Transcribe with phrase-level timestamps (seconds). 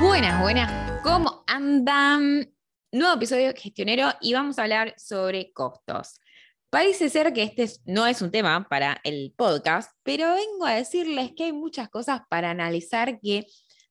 [0.00, 2.50] Buenas, buenas, ¿cómo andan?
[2.90, 6.18] Nuevo episodio Gestionero y vamos a hablar sobre costos.
[6.70, 11.32] Parece ser que este no es un tema para el podcast, pero vengo a decirles
[11.36, 13.44] que hay muchas cosas para analizar que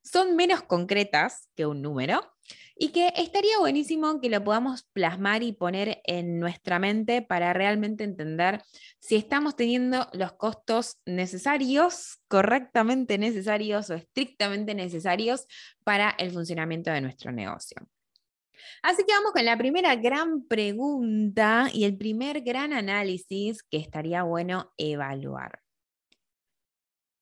[0.04, 2.22] son menos concretas que un número
[2.82, 8.06] y que estaría buenísimo que lo podamos plasmar y poner en nuestra mente para realmente
[8.06, 8.64] entender
[9.00, 15.46] si estamos teniendo los costos necesarios, correctamente necesarios o estrictamente necesarios
[15.84, 17.86] para el funcionamiento de nuestro negocio.
[18.82, 24.24] Así que vamos con la primera gran pregunta y el primer gran análisis que estaría
[24.24, 25.60] bueno evaluar.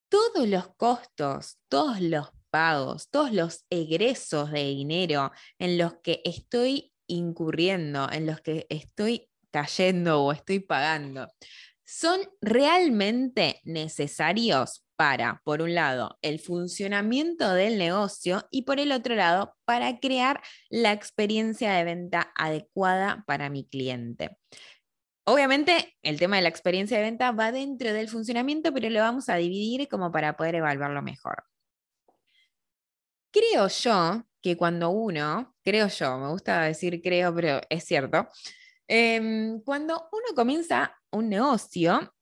[0.08, 6.92] Todos los costos, todos los pagos, todos los egresos de dinero en los que estoy
[7.06, 11.28] incurriendo, en los que estoy cayendo o estoy pagando,
[11.84, 19.14] son realmente necesarios para, por un lado, el funcionamiento del negocio y por el otro
[19.14, 24.36] lado, para crear la experiencia de venta adecuada para mi cliente.
[25.24, 29.28] Obviamente, el tema de la experiencia de venta va dentro del funcionamiento, pero lo vamos
[29.28, 31.44] a dividir como para poder evaluarlo mejor.
[33.30, 38.28] Creo yo que cuando uno, creo yo, me gusta decir creo, pero es cierto,
[38.86, 42.14] em, cuando uno comienza un negocio,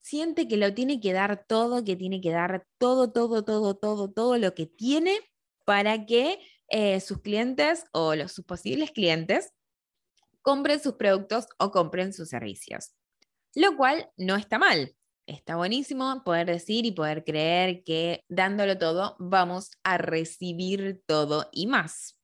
[0.00, 4.10] siente que lo tiene que dar todo, que tiene que dar todo, todo, todo, todo,
[4.10, 5.18] todo lo que tiene
[5.64, 9.52] para que eh, sus clientes o los, sus posibles clientes
[10.42, 12.94] compren sus productos o compren sus servicios.
[13.54, 19.16] Lo cual no está mal está buenísimo poder decir y poder creer que dándolo todo
[19.18, 22.18] vamos a recibir todo y más.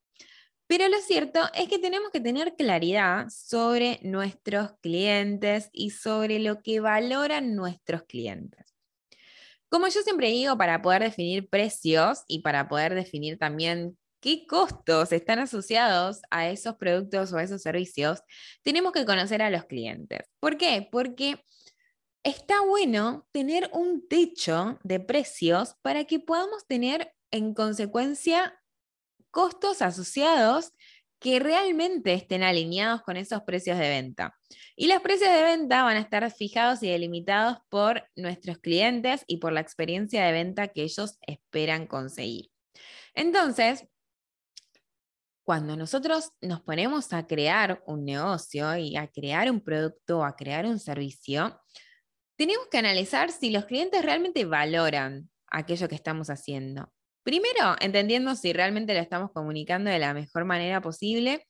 [0.66, 6.60] Pero lo cierto es que tenemos que tener claridad sobre nuestros clientes y sobre lo
[6.62, 8.74] que valoran nuestros clientes.
[9.70, 15.12] Como yo siempre digo, para poder definir precios y para poder definir también qué costos
[15.12, 18.20] están asociados a esos productos o a esos servicios,
[18.62, 20.20] tenemos que conocer a los clientes.
[20.40, 20.86] ¿Por qué?
[20.90, 21.44] Porque
[22.28, 28.60] está bueno tener un techo de precios para que podamos tener en consecuencia
[29.30, 30.72] costos asociados
[31.20, 34.38] que realmente estén alineados con esos precios de venta.
[34.76, 39.38] Y los precios de venta van a estar fijados y delimitados por nuestros clientes y
[39.38, 42.50] por la experiencia de venta que ellos esperan conseguir.
[43.14, 43.88] Entonces,
[45.44, 50.36] cuando nosotros nos ponemos a crear un negocio y a crear un producto o a
[50.36, 51.58] crear un servicio,
[52.38, 56.92] tenemos que analizar si los clientes realmente valoran aquello que estamos haciendo.
[57.24, 61.46] Primero, entendiendo si realmente lo estamos comunicando de la mejor manera posible.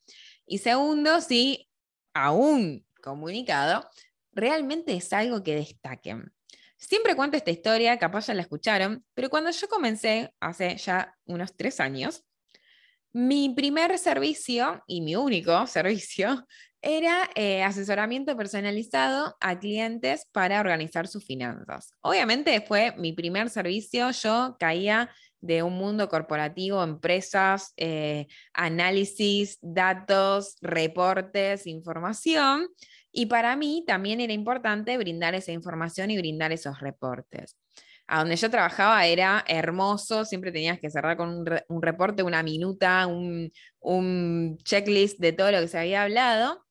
[0.47, 1.69] Y segundo, si
[2.15, 3.87] aún comunicado,
[4.33, 6.33] realmente es algo que destaquen.
[6.79, 11.55] Siempre cuento esta historia, capaz ya la escucharon, pero cuando yo comencé hace ya unos
[11.55, 12.25] tres años,
[13.13, 16.47] mi primer servicio y mi único servicio
[16.81, 21.93] era eh, asesoramiento personalizado a clientes para organizar sus finanzas.
[22.03, 25.11] Obviamente fue mi primer servicio, yo caía
[25.41, 32.69] de un mundo corporativo, empresas, eh, análisis, datos, reportes, información,
[33.11, 37.57] y para mí también era importante brindar esa información y brindar esos reportes
[38.09, 43.07] a donde yo trabajaba era hermoso, siempre tenías que cerrar con un, reporte, una minuta,
[43.07, 46.65] un, un, checklist de todo lo que se había hablado.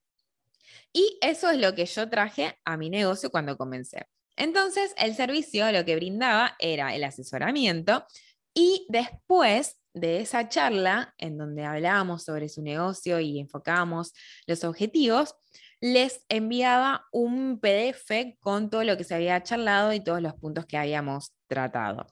[0.91, 4.07] Y eso es lo que yo traje a mi negocio cuando comencé.
[4.35, 8.05] Entonces, el servicio lo que brindaba era el asesoramiento
[8.53, 14.13] y después de esa charla en donde hablábamos sobre su negocio y enfocábamos
[14.47, 15.35] los objetivos,
[15.79, 20.65] les enviaba un PDF con todo lo que se había charlado y todos los puntos
[20.65, 22.07] que habíamos tratado.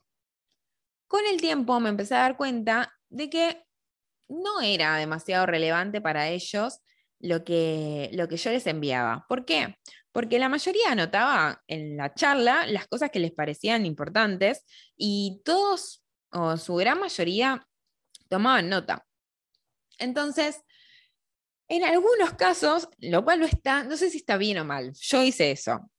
[1.08, 3.66] Con el tiempo me empecé a dar cuenta de que
[4.28, 6.80] no era demasiado relevante para ellos
[7.20, 9.26] lo que, lo que yo les enviaba.
[9.28, 9.78] ¿Por qué?
[10.12, 14.64] Porque la mayoría anotaba en la charla las cosas que les parecían importantes
[14.96, 17.68] y todos, o su gran mayoría,
[18.30, 19.06] tomaban nota.
[19.98, 20.62] Entonces,
[21.68, 25.24] en algunos casos, lo cual no está, no sé si está bien o mal, yo
[25.24, 25.90] hice eso.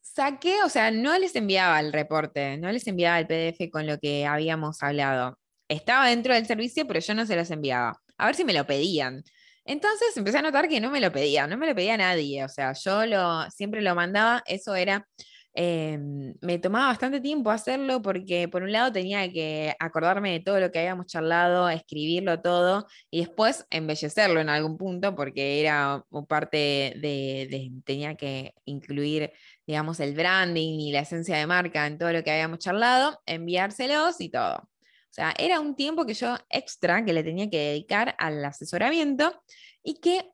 [0.00, 3.98] Saqué, o sea, no les enviaba el reporte, no les enviaba el PDF con lo
[3.98, 5.38] que habíamos hablado.
[5.68, 7.98] Estaba dentro del servicio, pero yo no se los enviaba.
[8.18, 9.22] A ver si me lo pedían.
[9.64, 12.44] Entonces empecé a notar que no me lo pedía, no me lo pedía nadie.
[12.44, 15.06] O sea, yo lo, siempre lo mandaba, eso era
[15.54, 20.58] Em, me tomaba bastante tiempo hacerlo porque por un lado tenía que acordarme de todo
[20.58, 26.94] lo que habíamos charlado, escribirlo todo y después embellecerlo en algún punto porque era parte
[26.96, 29.30] de, tenía que incluir,
[29.66, 34.20] digamos, el branding y la esencia de marca en todo lo que habíamos charlado, enviárselos
[34.20, 34.56] y todo.
[34.56, 39.42] O sea, era un tiempo que yo extra que le tenía que dedicar al asesoramiento
[39.82, 40.30] y que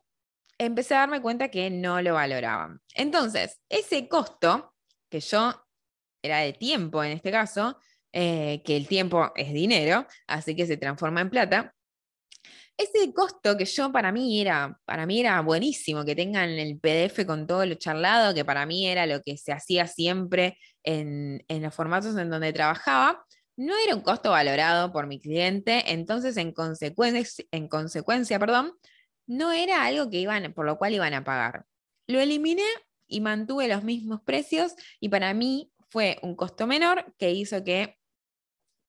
[0.59, 2.81] empecé a darme cuenta que no lo valoraban.
[2.94, 4.75] Entonces, ese costo,
[5.08, 5.55] que yo
[6.22, 7.78] era de tiempo en este caso,
[8.12, 11.75] eh, que el tiempo es dinero, así que se transforma en plata,
[12.78, 17.26] ese costo que yo para mí era, para mí era buenísimo, que tengan el PDF
[17.26, 21.62] con todo lo charlado, que para mí era lo que se hacía siempre en, en
[21.62, 23.25] los formatos en donde trabajaba,
[23.56, 28.72] no era un costo valorado por mi cliente, entonces en consecuencia, en consecuencia perdón,
[29.26, 31.66] no era algo que iban, por lo cual iban a pagar.
[32.06, 32.62] Lo eliminé
[33.08, 37.99] y mantuve los mismos precios y para mí fue un costo menor que hizo que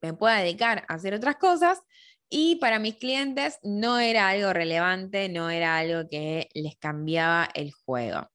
[0.02, 1.82] me pueda dedicar a hacer otras cosas
[2.30, 7.72] y para mis clientes no era algo relevante, no era algo que les cambiaba el
[7.74, 8.30] juego.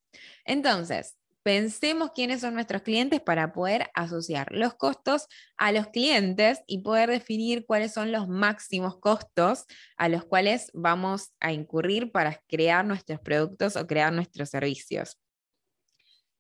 [0.44, 6.82] Entonces, pensemos quiénes son nuestros clientes para poder asociar los costos a los clientes y
[6.82, 9.66] poder definir cuáles son los máximos costos
[9.96, 15.18] a los cuales vamos a incurrir para crear nuestros productos o crear nuestros servicios.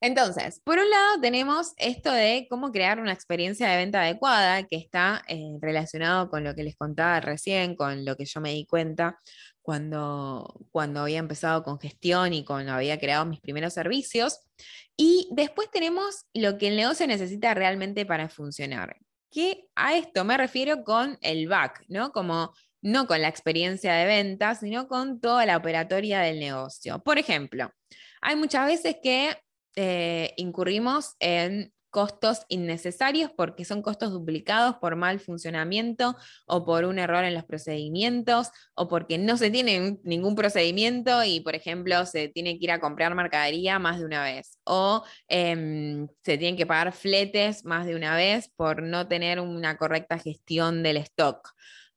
[0.00, 4.76] Entonces, por un lado tenemos esto de cómo crear una experiencia de venta adecuada, que
[4.76, 8.66] está eh, relacionado con lo que les contaba recién, con lo que yo me di
[8.66, 9.18] cuenta
[9.62, 14.40] cuando, cuando había empezado con gestión y cuando había creado mis primeros servicios.
[14.96, 18.98] Y después tenemos lo que el negocio necesita realmente para funcionar.
[19.30, 22.12] Que a esto me refiero con el back, ¿no?
[22.12, 22.52] Como
[22.82, 27.02] no con la experiencia de venta, sino con toda la operatoria del negocio.
[27.02, 27.72] Por ejemplo,
[28.20, 29.34] hay muchas veces que
[29.76, 36.98] eh, incurrimos en costos innecesarios porque son costos duplicados por mal funcionamiento o por un
[36.98, 42.26] error en los procedimientos o porque no se tiene ningún procedimiento y, por ejemplo, se
[42.26, 46.66] tiene que ir a comprar mercadería más de una vez o em, se tienen que
[46.66, 51.48] pagar fletes más de una vez por no tener una correcta gestión del stock.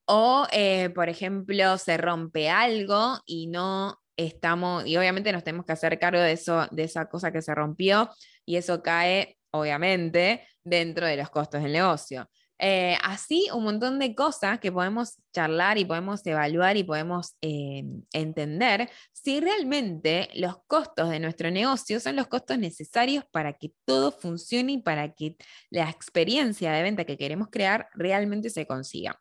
[0.06, 5.74] O, eh, por ejemplo, se rompe algo y no estamos, y obviamente nos tenemos que
[5.74, 8.10] hacer cargo de, eso, de esa cosa que se rompió,
[8.46, 12.28] y eso cae, obviamente, dentro de los costos del negocio.
[12.60, 17.84] Eh, así, un montón de cosas que podemos charlar y podemos evaluar y podemos eh,
[18.14, 24.12] entender si realmente los costos de nuestro negocio son los costos necesarios para que todo
[24.12, 25.36] funcione y para que
[25.70, 29.20] la experiencia de venta que queremos crear realmente se consiga.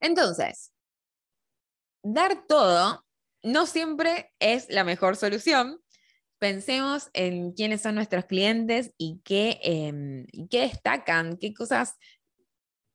[0.00, 0.72] Entonces,
[2.02, 3.04] dar todo
[3.42, 5.80] no siempre es la mejor solución.
[6.38, 11.96] Pensemos en quiénes son nuestros clientes y qué, em, qué destacan, qué cosas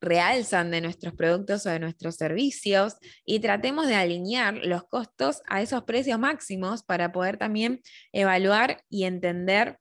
[0.04, 5.62] realzan de nuestros productos o de nuestros servicios y tratemos de alinear los costos a
[5.62, 7.82] esos precios máximos para poder también
[8.12, 9.80] evaluar y entender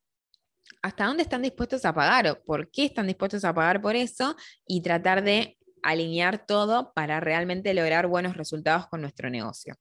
[0.81, 4.37] hasta dónde están dispuestos a pagar o por qué están dispuestos a pagar por eso
[4.67, 9.77] y tratar de alinear todo para realmente lograr buenos resultados con nuestro negocio.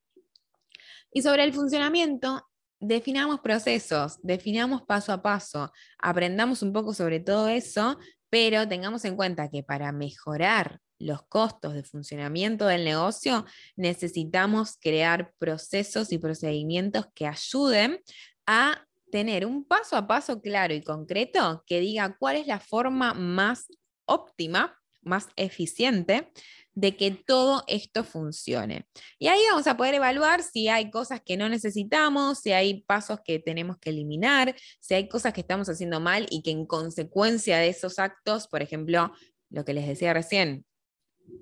[1.12, 2.42] Y sobre el funcionamiento,
[2.80, 7.98] definamos procesos, definamos paso a paso, aprendamos un poco sobre todo eso,
[8.28, 13.44] pero tengamos en cuenta que para mejorar los costos de funcionamiento del negocio,
[13.76, 18.00] necesitamos crear procesos y procedimientos que ayuden
[18.46, 23.14] a tener un paso a paso claro y concreto que diga cuál es la forma
[23.14, 23.66] más
[24.06, 26.32] óptima, más eficiente
[26.74, 28.86] de que todo esto funcione.
[29.18, 33.20] Y ahí vamos a poder evaluar si hay cosas que no necesitamos, si hay pasos
[33.24, 37.58] que tenemos que eliminar, si hay cosas que estamos haciendo mal y que en consecuencia
[37.58, 39.12] de esos actos, por ejemplo,
[39.50, 40.64] lo que les decía recién,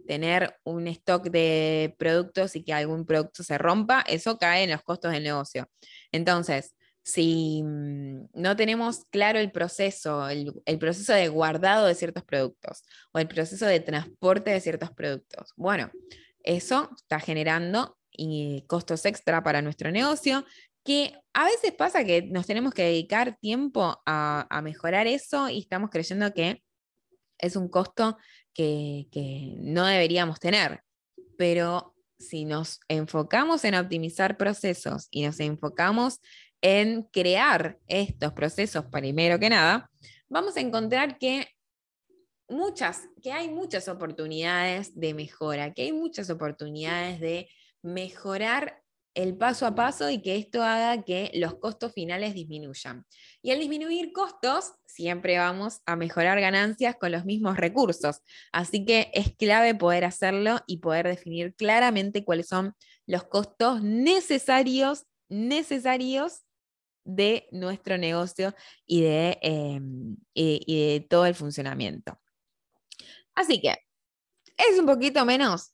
[0.06, 4.82] tener un stock de productos y que algún producto se rompa, eso cae en los
[4.82, 5.68] costos del negocio.
[6.12, 12.82] Entonces, si mm, no tenemos claro el proceso, el, proceso de guardado de ciertos productos
[13.12, 15.52] o el proceso de transporte de ciertos productos.
[15.56, 15.90] Bueno,
[16.42, 17.96] eso está generando
[18.66, 20.44] costos extra para nuestro negocio,
[20.84, 25.90] que a veces pasa que nos tenemos que dedicar tiempo a, mejorar eso y estamos
[25.90, 26.62] creyendo que
[27.38, 28.18] es un costo
[28.52, 30.82] que, que no deberíamos tener.
[31.38, 36.20] Pero si nos enfocamos en optimizar procesos y nos enfocamos
[36.62, 39.90] en crear estos procesos primero que nada,
[40.28, 41.48] vamos a encontrar que
[42.48, 47.48] muchas, que hay muchas oportunidades de mejora, que hay muchas oportunidades de
[47.82, 48.82] mejorar
[49.14, 53.04] el paso a paso y que esto haga que los costos finales disminuyan.
[53.42, 58.20] Y al disminuir costos, siempre vamos a mejorar ganancias con los mismos recursos.
[58.52, 62.74] Así que es clave poder hacerlo y poder definir claramente cuáles son
[63.06, 66.44] los costos necesarios, necesarios
[67.04, 68.54] de nuestro negocio
[68.86, 72.18] y de, em, y, de todo el funcionamiento.
[73.34, 73.76] Así que
[74.68, 75.72] ¿Es un poquito menos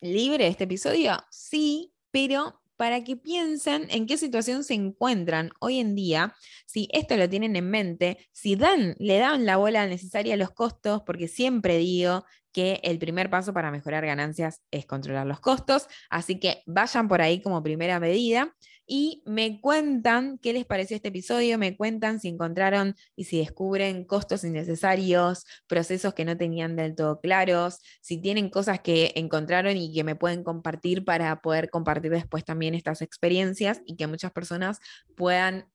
[0.00, 1.16] libre este episodio?
[1.30, 6.34] Sí, pero para que piensen en qué situación se encuentran hoy en día,
[6.66, 10.50] si esto lo tienen en mente, si dan, le dan la bola necesaria a los
[10.50, 15.86] costos, porque siempre digo que el primer paso para mejorar ganancias es controlar los costos,
[16.08, 18.56] así que vayan por ahí como primera medida
[18.92, 24.04] y me cuentan qué les pareció este episodio, me cuentan si encontraron y si descubren
[24.04, 29.94] costos innecesarios, procesos que no tenían del todo claros, si tienen cosas que encontraron y
[29.94, 34.80] que me pueden compartir para poder compartir después también estas experiencias y que muchas personas
[35.14, 35.68] puedan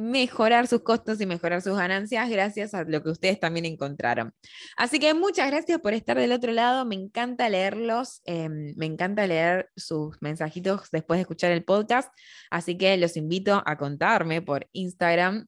[0.00, 4.32] mejorar sus costos y mejorar sus ganancias gracias a lo que ustedes también encontraron.
[4.76, 6.86] Así que muchas gracias por estar del otro lado.
[6.86, 12.10] Me encanta leerlos, em, me encanta leer sus mensajitos después de escuchar el podcast.
[12.50, 15.46] Así que los invito a contarme por Instagram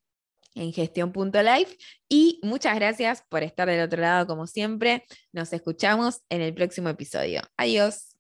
[0.55, 1.79] en gestión.life
[2.11, 5.05] y muchas gracias por estar del otro lado como siempre.
[5.33, 7.41] Nos escuchamos en el próximo episodio.
[7.57, 8.12] Adiós.